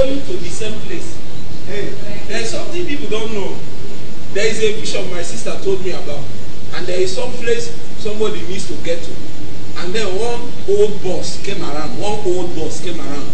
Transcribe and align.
going 0.00 0.24
to 0.24 0.32
the 0.32 0.48
same 0.48 0.78
place. 0.88 1.18
There's 2.26 2.50
something 2.50 2.86
people 2.86 3.08
don't 3.08 3.32
know. 3.34 3.56
There 4.32 4.46
is 4.46 4.62
a 4.62 4.72
vision 4.80 5.10
my 5.10 5.22
sister 5.22 5.52
told 5.62 5.84
me 5.84 5.90
about, 5.90 6.24
and 6.74 6.86
there 6.86 7.00
is 7.00 7.14
some 7.14 7.30
place 7.32 7.68
somebody 7.98 8.40
needs 8.48 8.66
to 8.68 8.74
get 8.84 9.02
to. 9.02 9.12
And 9.78 9.92
then 9.92 10.08
one 10.18 10.40
old 10.68 11.02
boss 11.02 11.42
came 11.44 11.60
around. 11.62 11.98
One 11.98 12.20
old 12.24 12.54
boss 12.56 12.80
came 12.80 12.98
around. 12.98 13.28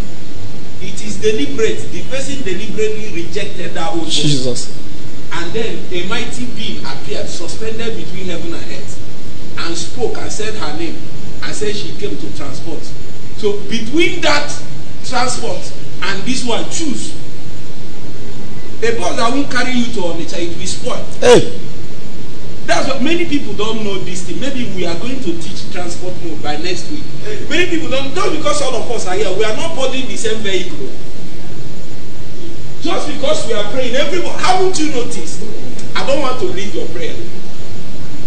It 0.81 0.99
is 1.05 1.21
deliberate. 1.21 1.87
The 1.93 2.03
person 2.11 2.43
deliberately 2.43 3.15
rejected 3.15 3.75
that 3.75 3.93
old 3.93 4.05
boss. 4.05 4.15
Jesus. 4.15 4.75
And 5.33 5.53
then 5.53 5.79
a 5.93 6.09
mighty 6.09 6.47
being 6.57 6.85
appeared, 6.85 7.29
suspended 7.29 7.97
between 7.97 8.27
heaven 8.27 8.55
and 8.55 8.65
earth, 8.73 9.59
and 9.59 9.77
spoke 9.77 10.17
and 10.19 10.33
said 10.33 10.55
her 10.55 10.79
name, 10.79 10.97
and 11.43 11.55
said 11.55 11.77
she 11.77 11.95
came 11.97 12.17
to 12.17 12.37
transport. 12.37 12.83
So 13.37 13.61
between 13.69 14.21
that 14.23 14.51
transport 15.05 15.61
and 16.03 16.23
this 16.23 16.45
one, 16.45 16.65
choose. 16.71 17.15
A 18.83 18.93
bus 18.99 19.17
that 19.17 19.33
won't 19.33 19.51
carry 19.51 19.73
you 19.73 19.87
to 19.95 20.01
Onitsha, 20.01 20.39
it 20.39 20.57
will 20.57 20.67
spoil. 20.67 21.05
Hey. 21.21 21.61
That's 22.67 22.89
what 22.89 23.01
many 23.01 23.25
people 23.27 23.55
don't 23.55 23.85
know 23.85 23.99
this 24.01 24.27
thing. 24.27 24.41
Maybe 24.41 24.69
we 24.75 24.87
are 24.87 24.99
going 24.99 25.21
to 25.23 25.33
teach 25.41 25.71
transport 25.73 26.15
mode 26.25 26.43
by 26.43 26.57
next 26.57 26.91
week. 26.91 27.05
Many 27.49 27.71
people 27.71 27.89
don't, 27.89 28.13
just 28.13 28.37
because 28.37 28.61
all 28.63 28.75
of 28.75 28.91
us 28.91 29.07
are 29.07 29.15
here, 29.15 29.31
we 29.39 29.45
are 29.45 29.57
not 29.57 29.77
boarding 29.77 30.07
the 30.09 30.17
same 30.17 30.43
vehicle. 30.43 30.91
Just 32.83 33.09
because 33.09 33.47
we 33.47 33.55
are 33.55 33.65
praying, 33.73 33.95
everybody, 33.95 34.35
haven't 34.43 34.79
you 34.79 34.91
noticed? 34.91 35.43
I 35.95 36.07
don't 36.07 36.21
want 36.21 36.41
to 36.41 36.47
lead 36.47 36.75
your 36.75 36.87
prayer. 36.89 37.15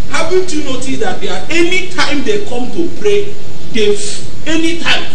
Haven't 0.10 0.52
you 0.54 0.64
noticed 0.64 1.02
that 1.02 1.22
there 1.22 1.32
are 1.34 1.46
any 1.52 1.90
time 1.90 2.24
they 2.24 2.44
come 2.46 2.72
to 2.72 2.90
pray, 3.00 3.34
they 3.74 3.96
any 4.48 4.80
time 4.80 5.06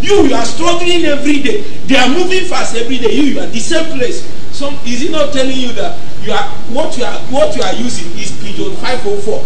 you 0.00 0.26
you 0.26 0.34
are 0.34 0.44
struggling 0.44 1.04
every 1.06 1.40
day. 1.40 1.64
They 1.86 1.96
are 1.96 2.08
moving 2.08 2.44
fast 2.46 2.74
every 2.76 2.98
day. 2.98 3.12
You 3.12 3.22
you 3.34 3.40
are 3.40 3.46
the 3.46 3.60
same 3.60 3.96
place. 3.96 4.24
Some 4.52 4.74
is 4.86 5.00
he 5.00 5.08
not 5.10 5.32
telling 5.32 5.56
you 5.56 5.72
that 5.74 5.98
you 6.22 6.32
are 6.32 6.48
what 6.72 6.96
you 6.96 7.04
are 7.04 7.18
what 7.28 7.54
you 7.56 7.62
are 7.62 7.74
using 7.74 8.10
is 8.18 8.30
Peugeot 8.40 8.74
five 8.76 9.00
oh 9.04 9.16
four. 9.20 9.40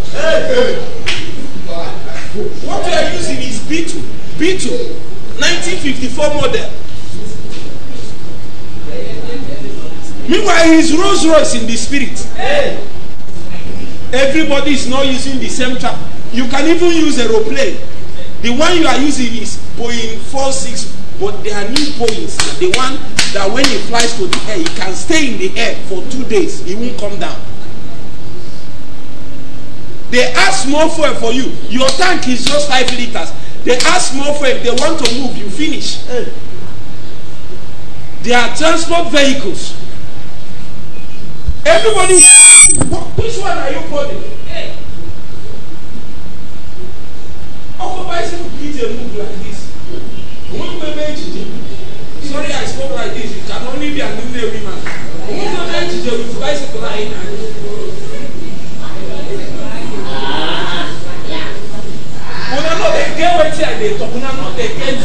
What 2.69 2.87
you 2.87 2.93
are 2.93 3.11
using 3.15 3.39
is 3.39 3.59
B2, 3.67 3.99
B2, 4.39 4.71
1954 5.41 6.35
model. 6.35 6.71
Meanwhile, 10.29 10.73
is 10.73 10.95
Rolls 10.97 11.27
Royce 11.27 11.55
in 11.55 11.67
the 11.67 11.77
spirit. 11.77 12.15
Everybody 14.13 14.73
is 14.73 14.87
not 14.89 15.07
using 15.07 15.39
the 15.39 15.49
same 15.49 15.79
truck. 15.79 15.97
You 16.33 16.47
can 16.49 16.67
even 16.69 16.93
use 16.93 17.19
aeroplane. 17.19 17.79
The 18.43 18.51
one 18.51 18.77
you 18.79 18.87
are 18.87 18.99
using 18.99 19.43
is 19.43 19.57
Boeing 19.77 20.19
46, 20.31 20.98
but 21.21 21.43
there 21.43 21.55
are 21.57 21.69
new 21.69 21.87
Boeings. 21.99 22.37
The 22.59 22.71
one 22.79 22.95
that 23.35 23.51
when 23.53 23.65
it 23.67 23.81
flies 23.89 24.15
to 24.17 24.27
the 24.27 24.39
air, 24.51 24.61
it 24.61 24.71
can 24.77 24.93
stay 24.95 25.33
in 25.33 25.39
the 25.39 25.59
air 25.59 25.75
for 25.89 26.03
two 26.11 26.25
days. 26.25 26.65
It 26.67 26.77
won't 26.77 26.99
come 26.99 27.19
down. 27.19 27.39
They 30.11 30.25
ask 30.33 30.69
more 30.69 30.89
fuel 30.89 31.15
for 31.15 31.33
you. 31.33 31.53
Your 31.69 31.89
tank 32.01 32.27
is 32.29 32.45
just 32.45 32.69
five 32.69 32.91
liters. 32.97 33.33
They 33.65 33.77
ask 33.91 34.15
more 34.15 34.33
fuel. 34.35 34.51
If 34.57 34.63
they 34.63 34.71
want 34.71 35.05
to 35.05 35.15
move, 35.21 35.37
you 35.37 35.51
finish. 35.51 35.99
They 38.23 38.33
are 38.33 38.55
transport 38.57 39.11
vehicles. 39.13 39.75
Everybody, 41.67 42.23
which 43.21 43.37
one 43.39 43.59
are 43.59 43.71
you 43.71 43.81
calling? 43.91 44.39
Kì 48.59 48.67
í 48.67 48.73
dey 48.75 48.89
move 48.99 49.15
like 49.19 49.37
this. 49.45 49.58
Spoke 52.79 52.95
like 52.95 53.11
this. 53.15 53.35
It 53.35 53.43
can 53.51 53.67
only 53.67 53.91
be 53.93 54.01
an 54.01 54.15
Nnewi 54.23 54.61
man. 54.63 54.79
Òun 55.29 55.49
gbé 55.55 55.65
méjì 55.73 55.97
jẹ 56.05 56.13
with 56.19 56.39
bicycle 56.41 56.81
láyé 56.85 57.09
náà. 57.11 57.25
una 62.57 62.75
no 62.79 62.91
dey 62.93 63.09
get 63.17 63.37
wetin 63.39 63.65
i 63.69 63.75
dey 63.81 63.99
talk 63.99 64.15
una 64.15 64.31
no 64.39 64.51
dey 64.57 64.69
get 64.79 64.99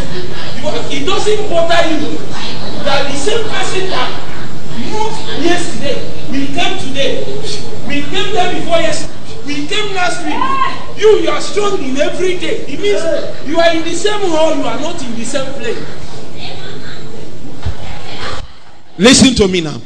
you 0.61 0.69
it 0.97 1.05
doesn't 1.05 1.49
bother 1.49 1.81
you 1.91 2.17
that 2.85 3.09
the 3.11 3.17
same 3.17 3.43
person 3.49 3.89
that 3.89 4.09
moved 4.91 5.19
yesterday 5.43 5.97
we 6.31 6.47
came 6.55 6.77
today 6.79 7.25
we 7.87 8.01
came 8.13 8.31
there 8.33 8.53
before 8.53 8.79
yesterday 8.79 9.11
we 9.45 9.67
came 9.67 9.93
last 9.93 10.23
week 10.25 10.39
you 11.01 11.09
you 11.23 11.29
are 11.29 11.41
struggling 11.41 11.97
every 11.97 12.37
day 12.37 12.63
it 12.67 12.79
means 12.79 13.03
you 13.45 13.59
are 13.59 13.73
in 13.75 13.83
the 13.83 13.93
same 13.95 14.21
hall 14.31 14.55
you 14.55 14.63
are 14.63 14.79
not 14.79 15.01
in 15.03 15.13
the 15.19 15.25
same 15.25 15.51
place 15.59 15.77
listen 18.97 19.33
to 19.35 19.47
me 19.47 19.61
now 19.61 19.79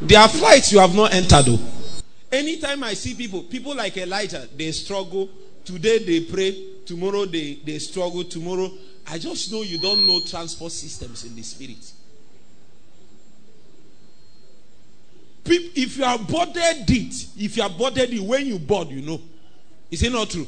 there 0.00 0.18
are 0.20 0.28
flights 0.28 0.72
you 0.72 0.80
have 0.80 0.94
not 0.94 1.14
entered 1.14 1.44
o. 1.48 1.58
Anytime 2.32 2.82
I 2.82 2.94
see 2.94 3.14
people, 3.14 3.42
people 3.42 3.76
like 3.76 3.96
Elijah, 3.98 4.48
they 4.56 4.72
struggle. 4.72 5.28
Today 5.64 5.98
they 5.98 6.20
pray, 6.22 6.64
tomorrow 6.86 7.26
they, 7.26 7.58
they 7.64 7.78
struggle, 7.78 8.24
tomorrow. 8.24 8.70
I 9.06 9.18
just 9.18 9.52
know 9.52 9.60
you 9.62 9.78
don't 9.78 10.06
know 10.06 10.18
transport 10.20 10.72
systems 10.72 11.24
in 11.24 11.36
the 11.36 11.42
spirit. 11.42 11.92
If 15.44 15.98
you 15.98 16.04
are 16.04 16.18
boarded 16.18 16.88
it, 16.88 17.26
if 17.36 17.56
you 17.56 17.62
are 17.62 17.70
boarded 17.70 18.12
it, 18.12 18.20
when 18.20 18.46
you 18.46 18.58
board, 18.58 18.88
you 18.88 19.02
know. 19.02 19.20
Is 19.90 20.02
it 20.02 20.10
not 20.10 20.30
true? 20.30 20.46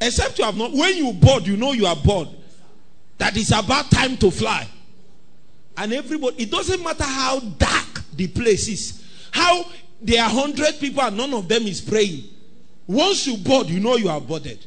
Except 0.00 0.38
you 0.38 0.44
have 0.44 0.56
not, 0.56 0.72
when 0.72 0.94
you 0.94 1.12
board, 1.14 1.46
you 1.46 1.56
know 1.56 1.72
you 1.72 1.86
are 1.86 1.96
bored. 1.96 2.28
That 3.20 3.36
it's 3.36 3.52
about 3.52 3.90
time 3.90 4.16
to 4.16 4.30
fly. 4.30 4.66
And 5.76 5.92
everybody, 5.92 6.44
it 6.44 6.50
doesn't 6.50 6.82
matter 6.82 7.04
how 7.04 7.38
dark 7.38 8.02
the 8.16 8.28
place 8.28 8.66
is, 8.66 9.04
how 9.30 9.66
there 10.00 10.22
are 10.24 10.30
hundred 10.30 10.80
people 10.80 11.02
and 11.02 11.18
none 11.18 11.34
of 11.34 11.46
them 11.46 11.64
is 11.64 11.82
praying. 11.82 12.24
Once 12.86 13.26
you 13.26 13.36
board, 13.36 13.68
you 13.68 13.78
know 13.78 13.96
you 13.96 14.08
are 14.08 14.22
boarded. 14.22 14.64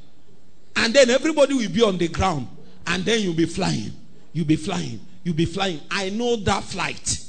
And 0.76 0.94
then 0.94 1.10
everybody 1.10 1.56
will 1.56 1.70
be 1.70 1.82
on 1.82 1.98
the 1.98 2.08
ground. 2.10 2.48
And 2.86 3.04
then 3.04 3.22
you'll 3.22 3.34
be 3.34 3.48
flying. 3.48 3.92
You'll 4.34 4.46
be 4.46 4.56
flying. 4.56 5.00
You'll 5.24 5.36
be 5.36 5.46
flying. 5.46 5.80
I 5.90 6.12
know 6.12 6.36
that 6.36 6.64
flight. 6.64 7.26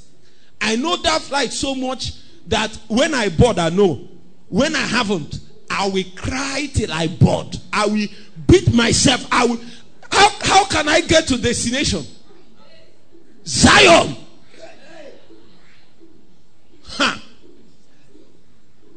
I 0.60 0.76
know 0.76 0.96
that 0.98 1.22
flight 1.22 1.54
so 1.54 1.74
much 1.74 2.12
that 2.48 2.78
when 2.88 3.14
I 3.14 3.30
board, 3.30 3.58
I 3.58 3.70
know. 3.70 4.08
When 4.50 4.76
I 4.76 4.80
haven't, 4.86 5.40
I 5.70 5.88
will 5.88 6.04
cry 6.16 6.68
till 6.74 6.92
I 6.92 7.06
board. 7.06 7.56
I 7.72 7.86
will 7.86 8.08
beat 8.46 8.74
myself. 8.74 9.26
I 9.32 9.46
will. 9.46 9.60
How, 10.14 10.30
how 10.40 10.64
can 10.66 10.88
I 10.88 11.00
get 11.00 11.26
to 11.28 11.36
destination? 11.36 12.04
Zion. 13.44 14.16
Huh. 16.84 17.16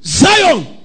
Zion. 0.03 0.77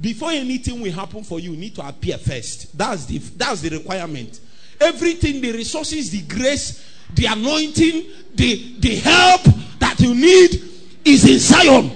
Before 0.00 0.30
anything 0.30 0.80
will 0.80 0.92
happen 0.92 1.24
for 1.24 1.40
you, 1.40 1.52
you 1.52 1.56
need 1.56 1.74
to 1.76 1.86
appear 1.86 2.18
first. 2.18 2.76
That's 2.76 3.06
the 3.06 3.18
that's 3.18 3.62
the 3.62 3.70
requirement. 3.70 4.40
Everything, 4.80 5.40
the 5.40 5.52
resources, 5.52 6.10
the 6.10 6.22
grace, 6.22 6.84
the 7.14 7.26
anointing, 7.26 8.04
the, 8.34 8.76
the 8.80 8.96
help 8.96 9.42
that 9.78 10.00
you 10.00 10.14
need 10.14 10.60
is 11.04 11.28
in 11.28 11.38
Zion. 11.38 11.90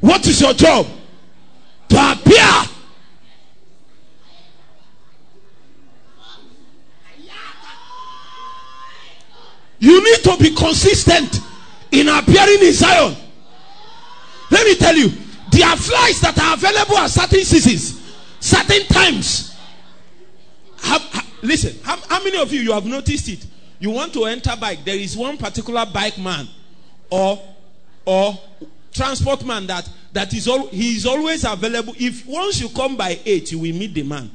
What 0.00 0.26
is 0.26 0.40
your 0.40 0.52
job? 0.52 0.86
To 1.90 2.12
appear. 2.12 2.73
You 9.84 10.02
need 10.02 10.22
to 10.24 10.36
be 10.38 10.54
consistent 10.54 11.40
in 11.90 12.08
appearing 12.08 12.62
in 12.62 12.72
Zion. 12.72 13.14
Let 14.50 14.66
me 14.66 14.76
tell 14.76 14.96
you, 14.96 15.10
there 15.50 15.68
are 15.68 15.76
flights 15.76 16.20
that 16.20 16.38
are 16.40 16.54
available 16.54 16.96
at 16.96 17.10
certain 17.10 17.44
seasons, 17.44 18.00
certain 18.40 18.86
times. 18.86 19.54
Have, 20.80 21.02
ha- 21.02 21.26
listen, 21.42 21.78
how, 21.82 21.98
how 22.08 22.24
many 22.24 22.38
of 22.38 22.50
you 22.50 22.60
you 22.62 22.72
have 22.72 22.86
noticed 22.86 23.28
it? 23.28 23.44
You 23.78 23.90
want 23.90 24.14
to 24.14 24.24
enter 24.24 24.56
bike, 24.58 24.86
there 24.86 24.96
is 24.96 25.18
one 25.18 25.36
particular 25.36 25.84
bike 25.84 26.16
man 26.16 26.48
or 27.10 27.42
or 28.06 28.40
transport 28.90 29.44
man 29.44 29.66
that 29.66 29.86
that 30.14 30.32
is 30.32 30.48
all 30.48 30.68
he 30.68 30.96
is 30.96 31.04
always 31.04 31.44
available. 31.44 31.94
If 31.98 32.24
once 32.26 32.58
you 32.58 32.70
come 32.70 32.96
by 32.96 33.18
eight, 33.26 33.52
you 33.52 33.58
will 33.58 33.74
meet 33.74 33.92
the 33.92 34.02
man. 34.02 34.30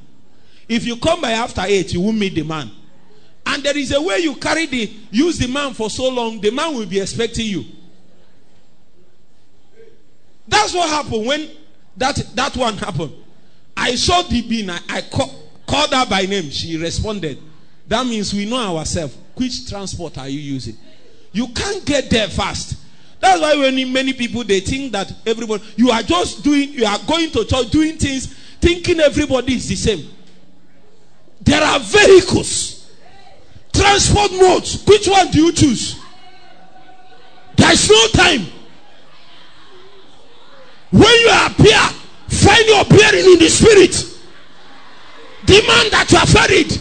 If 0.68 0.86
you 0.86 0.98
come 0.98 1.22
by 1.22 1.32
after 1.32 1.62
eight, 1.66 1.92
you 1.92 2.02
will 2.02 2.12
meet 2.14 2.36
the 2.36 2.44
man. 2.44 2.70
And 3.52 3.64
there 3.64 3.76
is 3.76 3.92
a 3.92 4.00
way 4.00 4.20
you 4.20 4.36
carry 4.36 4.68
the 4.68 4.94
use 5.10 5.40
the 5.40 5.48
man 5.48 5.74
for 5.74 5.90
so 5.90 6.08
long, 6.08 6.40
the 6.40 6.52
man 6.52 6.76
will 6.76 6.86
be 6.86 7.00
expecting 7.00 7.48
you. 7.48 7.66
That's 10.48 10.72
what 10.72 10.88
happened 10.88 11.26
when 11.26 11.50
that 11.98 12.16
that 12.36 12.56
one 12.56 12.78
happened. 12.78 13.12
I 13.76 13.96
saw 13.96 14.22
the 14.22 14.44
bean. 14.44 14.70
I, 14.70 14.80
I 14.88 15.02
call, 15.02 15.34
called 15.66 15.92
her 15.92 16.06
by 16.06 16.28
name. 16.28 16.52
She 16.52 16.78
responded. 16.78 17.40
That 17.88 18.06
means 18.06 18.36
we 18.36 18.48
know 18.48 18.78
ourselves. 18.78 19.18
Which 19.34 19.68
transport 19.68 20.20
are 20.20 20.30
you 20.30 20.40
using? 20.40 20.78
You 21.32 21.48
can't 21.48 21.84
get 21.84 22.08
there 22.12 22.28
fast. 22.28 22.78
That's 23.20 23.42
why 23.42 23.56
when 23.56 23.92
many 23.92 24.14
people 24.14 24.44
they 24.44 24.60
think 24.60 24.92
that 24.92 25.12
everybody 25.26 25.64
you 25.76 25.90
are 25.90 26.04
just 26.04 26.44
doing 26.44 26.70
you 26.74 26.86
are 26.86 27.00
going 27.08 27.32
to 27.32 27.46
church 27.46 27.72
doing 27.72 27.98
things 27.98 28.28
thinking 28.62 29.00
everybody 29.00 29.56
is 29.56 29.68
the 29.68 29.76
same. 29.76 30.08
There 31.42 31.64
are 31.64 31.80
vehicles 31.80 32.69
transport 33.80 34.32
modes. 34.34 34.84
Which 34.86 35.08
one 35.08 35.32
do 35.32 35.46
you 35.46 35.52
choose? 35.52 36.00
There's 37.56 37.90
no 37.90 38.08
time. 38.10 38.46
When 40.92 41.20
you 41.20 41.32
appear, 41.46 41.80
find 42.28 42.66
your 42.68 42.86
bearing 42.86 43.26
in 43.34 43.40
the 43.40 43.50
spirit. 43.50 43.96
Demand 45.46 45.92
that 45.92 46.12
you 46.12 46.18
are 46.18 46.28
ferried. 46.28 46.72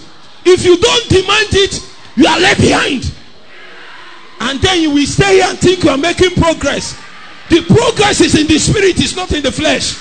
If 0.44 0.64
you 0.64 0.76
don't 0.78 1.08
demand 1.08 1.48
it, 1.52 1.82
you 2.16 2.26
are 2.26 2.40
left 2.40 2.60
behind. 2.60 3.12
And 4.40 4.60
then 4.60 4.82
you 4.82 4.90
will 4.90 5.06
stay 5.06 5.34
here 5.34 5.46
and 5.48 5.58
think 5.58 5.84
you 5.84 5.90
are 5.90 5.98
making 5.98 6.30
progress. 6.30 6.98
The 7.50 7.62
progress 7.62 8.20
is 8.20 8.38
in 8.38 8.46
the 8.46 8.58
spirit, 8.58 8.98
it's 8.98 9.16
not 9.16 9.32
in 9.32 9.42
the 9.42 9.52
flesh. 9.52 9.98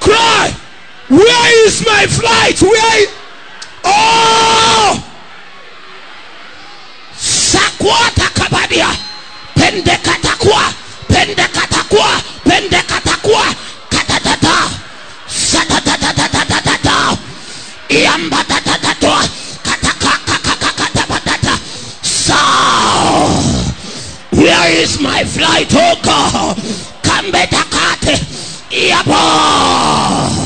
Cry, 0.00 0.54
Where 1.10 1.66
is 1.66 1.84
my 1.84 2.06
flight? 2.06 2.62
Where? 2.62 3.02
Is... 3.02 3.19
Oh! 3.84 5.00
Sakwata 7.18 8.28
kabadia. 8.34 8.88
Pende 9.54 9.96
katakua. 9.96 10.72
Pende 11.08 11.48
katakua. 11.48 12.20
Pende 12.44 12.82
katakua. 12.82 13.44
Katatata. 13.88 14.70
Satatatatata. 15.28 17.16
Iambatatatoa. 17.88 19.24
Katakakakakakatapatata. 19.62 21.58
So. 22.02 22.34
Where 24.32 24.70
is 24.82 25.00
my 25.00 25.24
flight, 25.24 25.72
oh 25.74 25.96
God? 26.02 26.56
Kambetakate. 27.02 28.20
Iabo. 28.70 30.39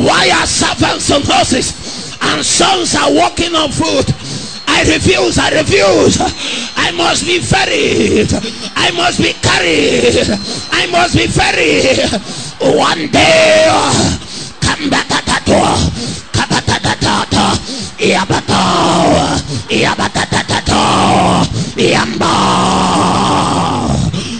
Why 0.00 0.30
are 0.32 0.46
servants 0.46 1.10
on 1.12 1.20
horses 1.28 2.16
and 2.22 2.40
sons 2.44 2.94
are 2.96 3.12
walking 3.12 3.54
on 3.54 3.70
foot? 3.70 4.08
I 4.66 4.80
refuse, 4.88 5.36
I 5.38 5.50
refuse. 5.50 6.16
I 6.74 6.90
must 6.96 7.26
be 7.26 7.38
ferried. 7.38 8.32
I 8.76 8.90
must 8.96 9.18
be 9.20 9.34
carried. 9.44 10.24
I 10.72 10.86
must 10.90 11.14
be 11.16 11.26
ferried. 11.26 12.00
One 12.78 13.10
day, 13.12 13.68
come 14.62 14.88
back 14.88 15.10
at 15.12 15.24
that 15.28 15.44
door. 15.44 15.76
Kabatatata, 16.32 17.60
Iabata, 18.00 19.36
Iabatatata, 19.68 21.44
Iamba. 21.76 22.34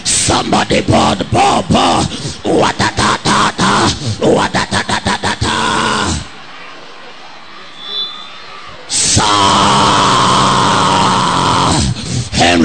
Somebody 0.07 0.81
board, 0.81 1.29
board, 1.29 1.65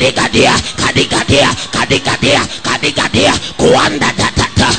Kadigatia 0.00 0.54
Kadigatia 0.76 1.48
Kadigatia 1.72 2.40
Kadigatia 2.62 3.32
Kuanda 3.56 4.12
tatata 4.16 4.72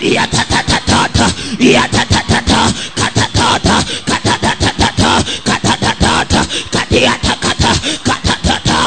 Ya 0.00 0.26
tatatata 0.26 1.30
Ya 1.58 1.88
tatatata 1.88 2.72
Katatata 2.94 3.84
Katatatata 4.04 5.24
Katatatata 5.44 6.46
Katiata 6.70 7.34
Kata 7.40 7.72
Katatata 8.04 8.78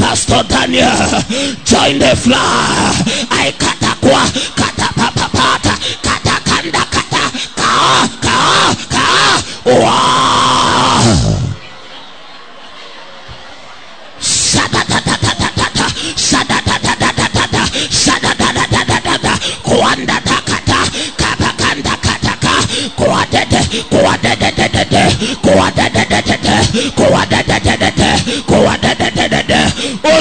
Pastor 0.00 0.42
Daniel 0.48 1.20
Join 1.68 1.98
the 1.98 2.16
fly 2.16 2.96
I 3.30 3.52
katakwa 3.52 4.24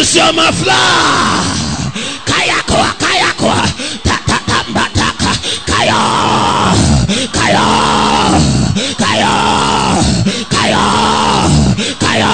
Usioma 0.01 0.51
fly. 0.51 0.73
Kayakoa, 2.25 2.89
kayakoa, 2.97 3.61
tatatambataka, 4.03 5.31
kaya, 5.69 6.01
kaya, 7.37 7.65
kaya, 8.97 9.33
kaya, 10.49 10.83
kaya, 12.01 12.33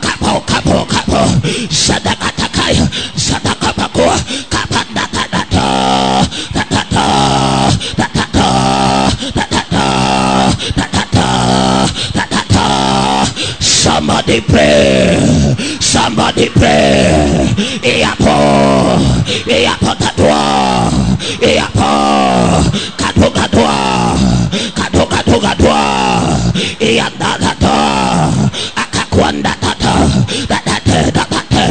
Somebody 14.31 14.47
pray, 14.47 15.55
somebody 15.81 16.47
pray. 16.55 17.51
Iapo, 17.83 18.39
iapo 19.43 19.91
tatua, 19.99 20.87
iapo, 21.43 21.91
katu 22.95 23.27
katua, 23.27 23.75
katu 24.71 25.03
katu 25.11 25.35
katua, 25.35 25.83
ianda 26.79 27.35
tata, 27.43 27.75
akakwanda 28.79 29.51
tata, 29.59 29.95
tatate 30.47 31.11
tatate, 31.11 31.65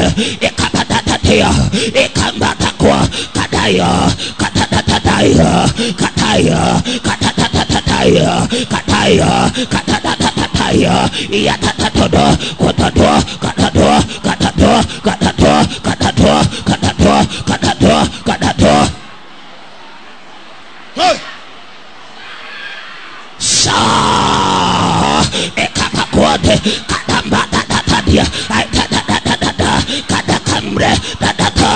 ikapatatatia, 0.44 1.48
ikambatakwa, 1.96 3.08
kataya, 3.32 3.88
katatatataya, 4.36 5.64
kataya, 5.96 6.60
katatatataya, 7.08 8.44
kataya, 8.68 9.48
katatatataya, 9.64 10.29
Kataya 10.60 11.08
Yatatodo 11.32 12.36
Kotato 12.60 13.12
Katato 13.40 13.88
Katato 14.20 14.72
Katato 15.00 15.52
Katato 15.80 16.32
Katato 16.68 17.14
Katato 17.48 17.96
Katato 18.28 18.74
Sa 23.40 23.80
Ekakakwate 25.56 26.54
Katamba 26.84 27.40
Tatatadia 27.48 28.24
Ay 28.52 28.68
Tatatatata 28.68 29.72
Katakamre 30.12 30.92
Tatata 31.16 31.72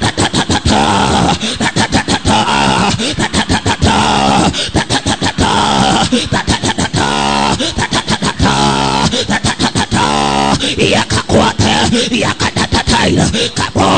Tatatatata 0.00 0.80
Tatatatata 1.60 2.38
Tatatatata 3.12 3.96
tatata 10.94 11.90
yakatatatai 12.14 13.18
kabo 13.58 13.90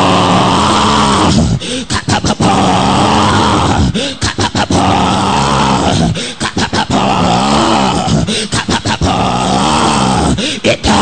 kapapapa 1.85 2.55
kapapapa 4.25 4.87
kapapapa 6.41 7.05
kapapapa 8.49 9.17
ita 10.65 11.01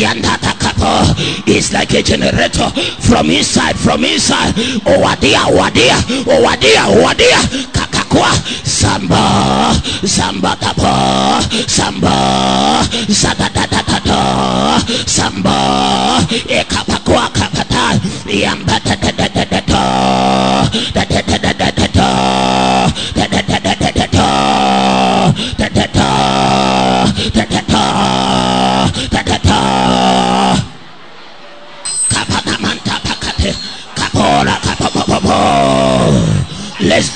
it's 0.00 1.72
like 1.72 1.92
a 1.92 2.02
generator 2.02 2.70
from 3.00 3.30
inside, 3.30 3.76
from 3.76 4.04
inside. 4.04 4.54
Owadia, 4.86 5.42
wadia, 5.50 5.98
owadia, 6.22 6.86
wadia. 7.02 7.40
Kakakwa. 7.72 8.30
Samba, 8.64 9.74
samba 10.06 10.54
tapo. 10.60 11.42
Samba, 11.66 12.86
zadadadadada. 13.08 14.78
Samba, 15.08 16.20
ekapakwa 16.46 17.28
kapata. 17.32 17.98
Yamba 18.30 18.78
da 21.38 21.52
da 21.52 21.77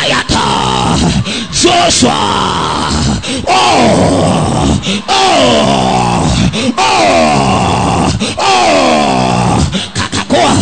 Kayata 0.00 0.96
Joshua. 1.52 2.20
Oh, 3.44 4.80
oh, 5.04 6.24
oh, 6.78 8.08
oh. 8.40 9.60
Kakakoa, 9.92 10.52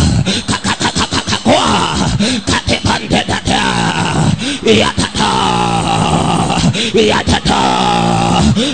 kakakoa. 0.51 1.71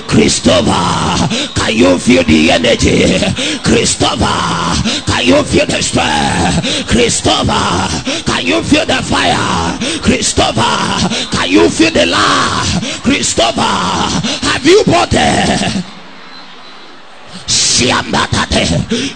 Christopher 0.08 1.28
Can 1.56 1.76
you 1.76 1.98
feel 1.98 2.24
the 2.24 2.52
energy? 2.52 3.20
Christopher 3.64 4.26
Can 5.06 5.26
you 5.26 5.44
feel 5.44 5.66
the 5.66 5.82
strength? 5.82 6.88
Christopher 6.90 7.88
Can 8.26 8.46
you 8.46 8.62
feel 8.64 8.86
the 8.86 9.02
fire? 9.04 9.78
Christopher 10.02 11.08
Can 11.32 11.50
you 11.50 11.70
feel 11.70 11.92
the 11.92 12.06
love? 12.08 13.02
Christopher 13.04 13.62
Have 13.62 14.66
you 14.66 14.84
bought 14.86 15.14
it 15.14 15.86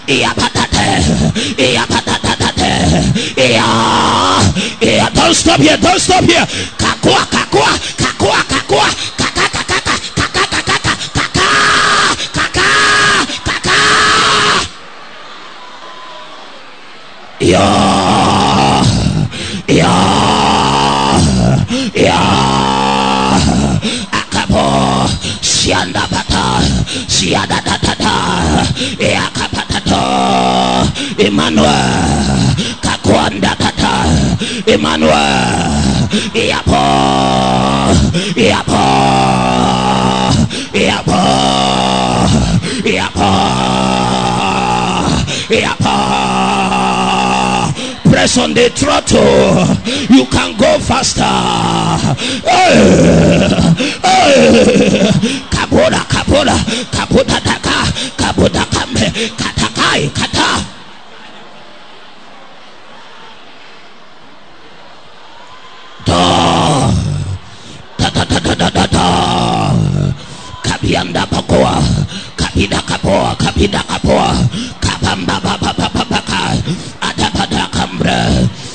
ia 0.06 0.34
patate, 0.34 1.00
ia 1.56 1.86
patatate, 1.86 2.72
ia, 3.36 3.64
ia, 4.82 5.10
don't 5.14 5.34
stop 5.34 5.60
here, 5.60 5.78
don't 5.78 5.98
stop 5.98 6.24
here, 6.24 6.46
cacoa, 6.76 7.24
cacoa, 7.26 7.72
cacoa, 7.96 8.44
cacoa, 8.44 8.88
cacá, 9.16 9.48
cacá, 9.48 9.80
cacá, 9.80 9.96
cacá, 10.14 10.76
cacá, 13.44 13.80
ia, 17.40 17.64
ia, 19.68 19.94
ia, 21.94 22.20
acabou, 24.12 25.08
se 25.40 25.72
anda 25.72 26.06
batata, 26.10 26.60
se 27.08 27.34
anda 27.34 27.62
tatata, 27.62 28.66
ia, 28.98 29.29
Emmanuel, 31.20 32.56
Kakwanda 32.80 33.52
Tata, 33.56 34.08
Emmanuel, 34.66 36.08
Iapo, 36.32 36.84
Iapo, 38.34 38.84
Iapo, 40.72 41.20
Iapo, 42.84 43.30
Iapo. 45.50 45.96
Press 48.10 48.38
on 48.38 48.54
the 48.54 48.70
throttle. 48.70 49.76
You 50.08 50.24
can 50.26 50.56
go 50.56 50.78
faster. 50.80 51.22
Hey. 52.48 53.98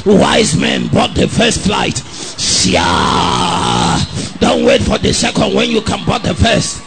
Wise 0.05 0.55
men 0.55 0.87
bought 0.89 1.15
the 1.15 1.27
first 1.27 1.61
flight. 1.61 1.97
Sia. 1.97 2.79
Don't 4.39 4.63
wait 4.63 4.81
for 4.81 4.99
the 4.99 5.11
second 5.11 5.55
when 5.55 5.71
you 5.71 5.81
can 5.81 6.05
board 6.05 6.21
the 6.21 6.35
first. 6.35 6.84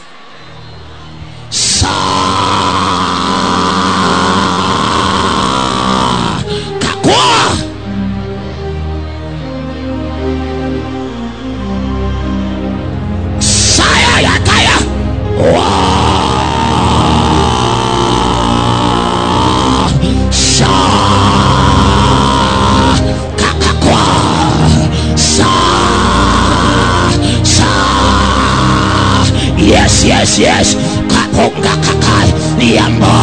yes 29.69 30.05
yes 30.05 30.39
yes 30.39 30.67
kakonga 31.13 31.75
kakai 31.85 32.29
niamba 32.59 33.15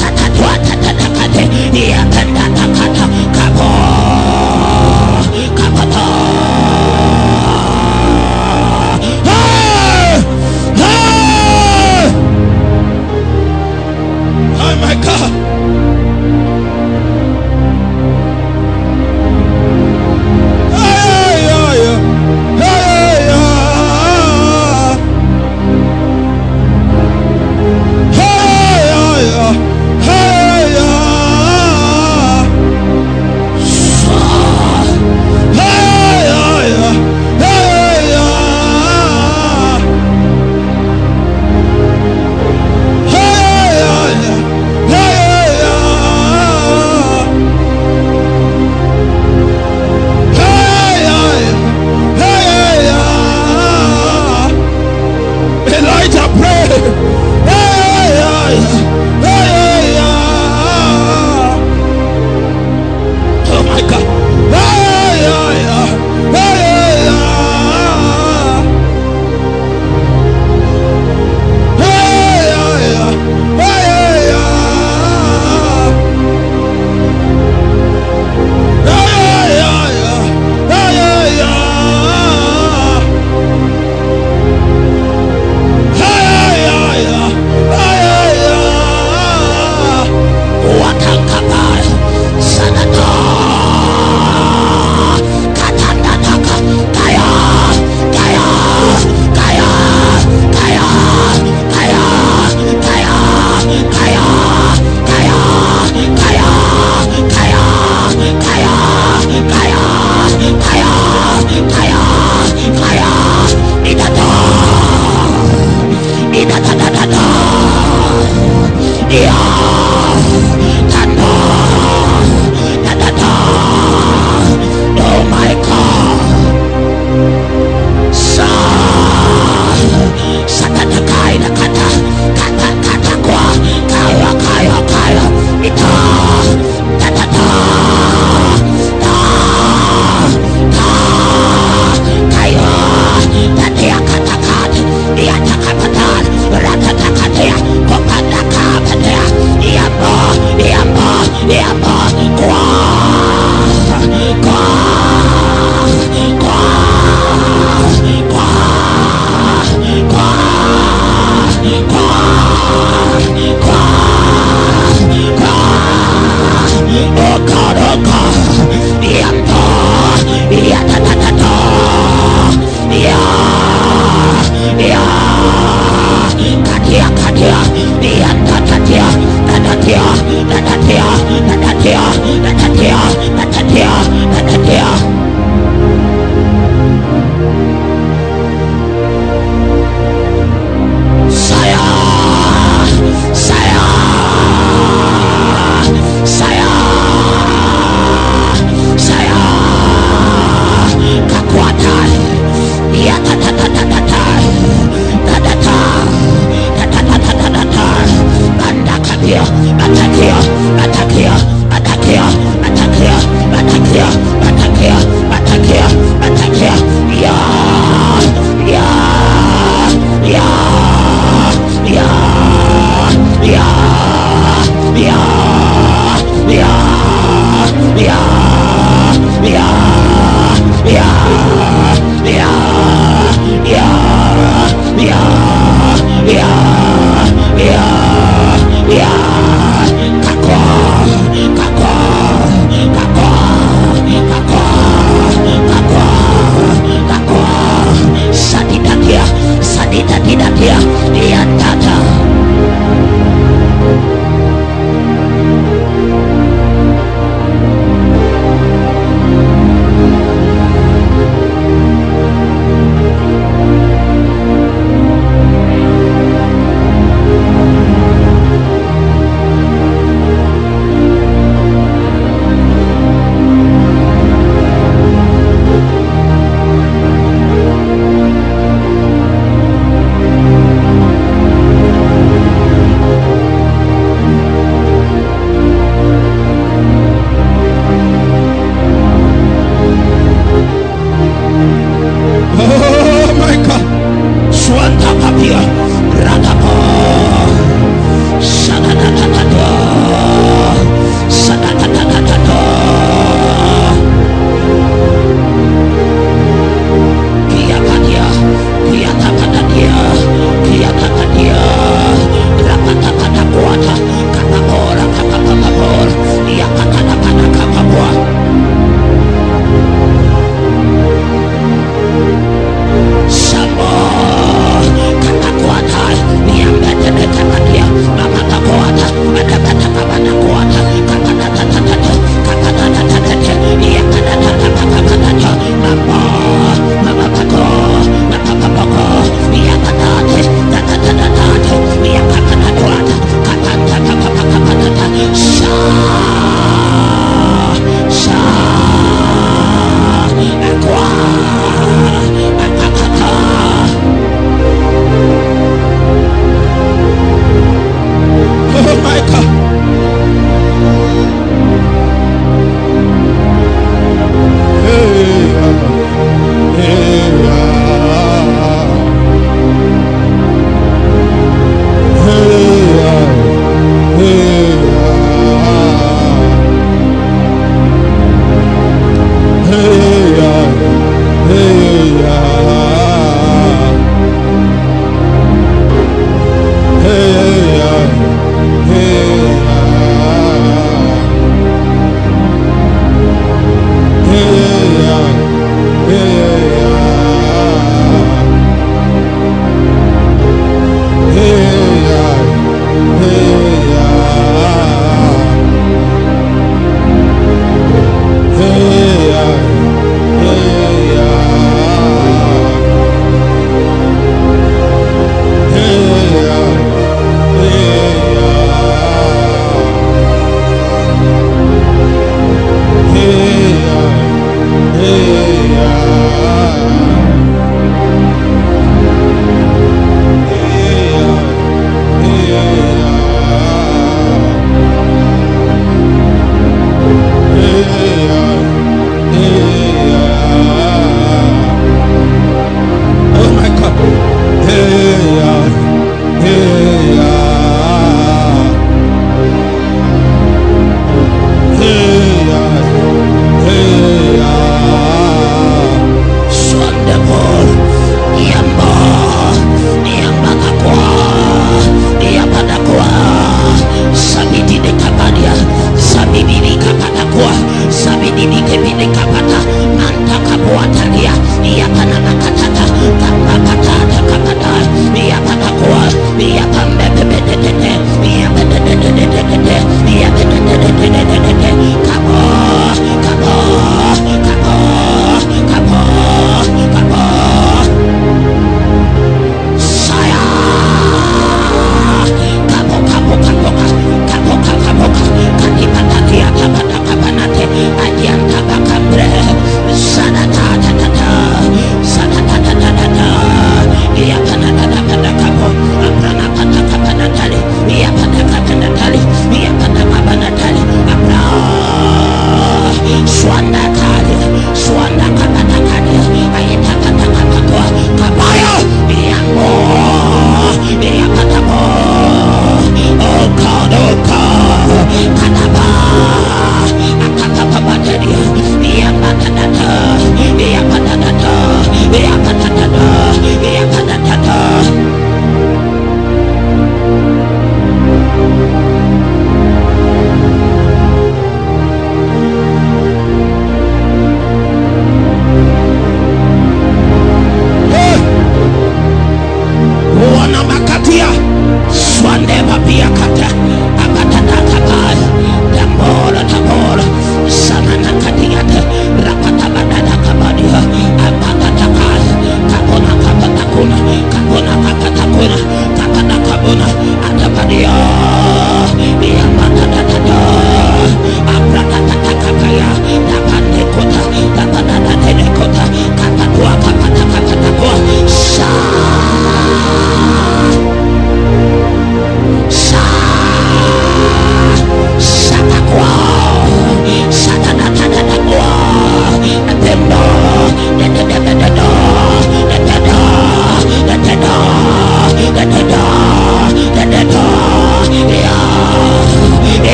tatatwa 0.00 0.52
tatakate 0.66 1.44
niakanda 1.72 2.44
kakai 2.56 2.83